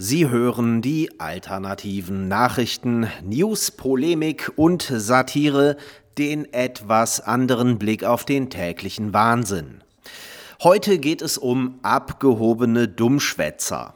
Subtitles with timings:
[0.00, 5.76] Sie hören die alternativen Nachrichten, News, Polemik und Satire,
[6.18, 9.82] den etwas anderen Blick auf den täglichen Wahnsinn.
[10.62, 13.94] Heute geht es um abgehobene Dummschwätzer.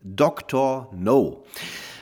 [0.00, 0.92] Dr.
[0.98, 1.44] No.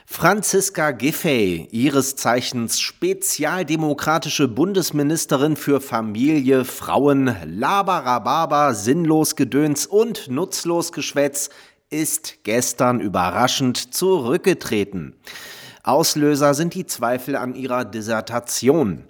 [0.06, 11.50] Franziska Giffey, ihres Zeichens spezialdemokratische Bundesministerin für Familie, Frauen, Labarababa, sinnlos Gedöns und nutzlos Geschwätz,
[11.90, 15.14] ist gestern überraschend zurückgetreten.
[15.82, 19.04] Auslöser sind die Zweifel an ihrer Dissertation.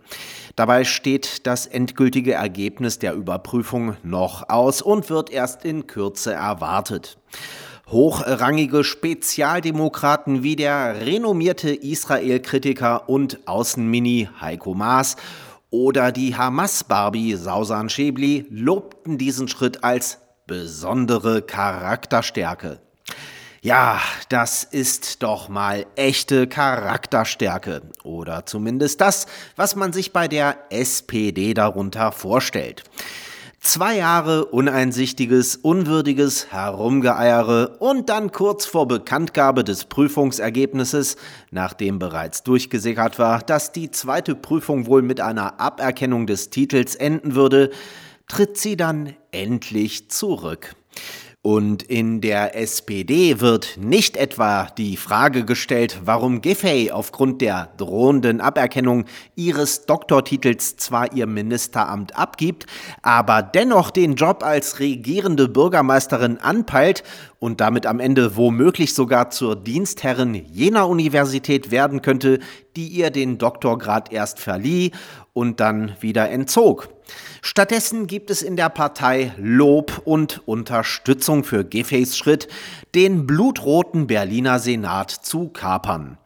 [0.55, 7.19] Dabei steht das endgültige Ergebnis der Überprüfung noch aus und wird erst in Kürze erwartet.
[7.91, 15.17] Hochrangige Spezialdemokraten wie der renommierte Israel-Kritiker und Außenmini Heiko Maas
[15.71, 22.81] oder die Hamas-Barbie Sausan Schäbli lobten diesen Schritt als besondere Charakterstärke.
[23.61, 27.83] Ja, das ist doch mal echte Charakterstärke.
[28.03, 32.83] Oder zumindest das, was man sich bei der SPD darunter vorstellt.
[33.61, 41.17] Zwei Jahre uneinsichtiges, unwürdiges Herumgeeiere und dann kurz vor Bekanntgabe des Prüfungsergebnisses,
[41.51, 47.35] nachdem bereits durchgesickert war, dass die zweite Prüfung wohl mit einer Aberkennung des Titels enden
[47.35, 47.71] würde,
[48.29, 50.77] tritt sie dann endlich zurück.
[51.41, 58.41] Und in der SPD wird nicht etwa die Frage gestellt, warum Giffey aufgrund der drohenden
[58.41, 59.05] Aberkennung
[59.37, 62.67] ihres Doktortitels zwar ihr Ministeramt abgibt,
[63.03, 67.05] aber dennoch den Job als regierende Bürgermeisterin anpeilt
[67.39, 72.41] und damit am Ende womöglich sogar zur Dienstherrin jener Universität werden könnte,
[72.77, 74.91] die ihr den Doktorgrad erst verlieh
[75.33, 76.98] und dann wieder entzog.
[77.43, 82.49] Stattdessen gibt es in der Partei Lob und Unterstützung für Giffeys Schritt,
[82.95, 86.19] den blutroten Berliner Senat zu kapern.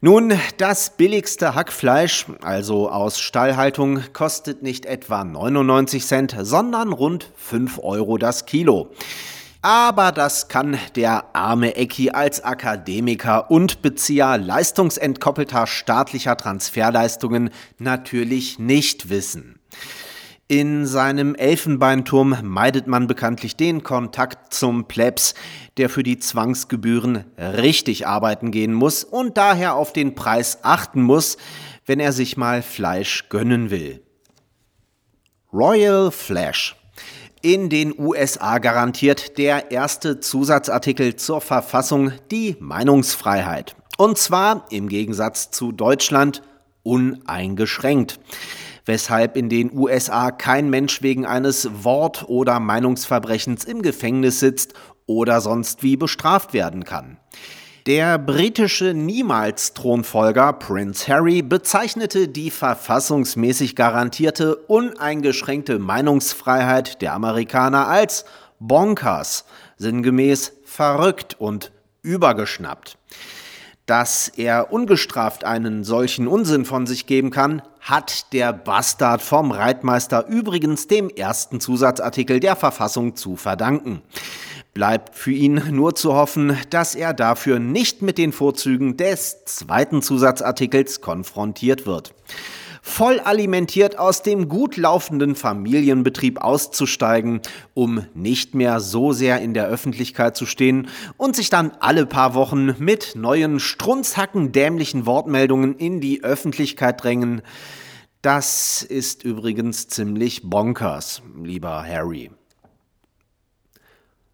[0.00, 7.80] Nun, das billigste Hackfleisch, also aus Stallhaltung, kostet nicht etwa 99 Cent, sondern rund 5
[7.82, 8.92] Euro das Kilo.
[9.60, 19.10] Aber das kann der arme Ecki als Akademiker und Bezieher leistungsentkoppelter staatlicher Transferleistungen natürlich nicht
[19.10, 19.58] wissen.
[20.50, 25.34] In seinem Elfenbeinturm meidet man bekanntlich den Kontakt zum Plebs,
[25.76, 31.36] der für die Zwangsgebühren richtig arbeiten gehen muss und daher auf den Preis achten muss,
[31.84, 34.02] wenn er sich mal Fleisch gönnen will.
[35.52, 36.76] Royal Flash.
[37.42, 43.76] In den USA garantiert der erste Zusatzartikel zur Verfassung die Meinungsfreiheit.
[43.98, 46.40] Und zwar im Gegensatz zu Deutschland
[46.84, 48.18] uneingeschränkt
[48.88, 54.72] weshalb in den USA kein Mensch wegen eines Wort- oder Meinungsverbrechens im Gefängnis sitzt
[55.06, 57.18] oder sonst wie bestraft werden kann.
[57.86, 68.24] Der britische Niemals-Thronfolger Prince Harry bezeichnete die verfassungsmäßig garantierte uneingeschränkte Meinungsfreiheit der Amerikaner als
[68.58, 69.44] bonkers,
[69.76, 72.98] sinngemäß verrückt und übergeschnappt.
[73.88, 80.26] Dass er ungestraft einen solchen Unsinn von sich geben kann, hat der Bastard vom Reitmeister
[80.26, 84.02] übrigens dem ersten Zusatzartikel der Verfassung zu verdanken.
[84.74, 90.02] Bleibt für ihn nur zu hoffen, dass er dafür nicht mit den Vorzügen des zweiten
[90.02, 92.12] Zusatzartikels konfrontiert wird
[92.82, 97.40] voll alimentiert aus dem gut laufenden Familienbetrieb auszusteigen,
[97.74, 102.34] um nicht mehr so sehr in der Öffentlichkeit zu stehen und sich dann alle paar
[102.34, 107.42] Wochen mit neuen strunzhacken dämlichen Wortmeldungen in die Öffentlichkeit drängen.
[108.22, 112.30] Das ist übrigens ziemlich bonkers, lieber Harry.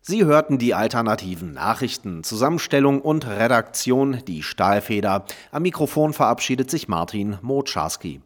[0.06, 5.24] Sie hörten die alternativen Nachrichten, Zusammenstellung und Redaktion, die Stahlfeder.
[5.50, 8.20] Am Mikrofon verabschiedet sich Martin Motscharski.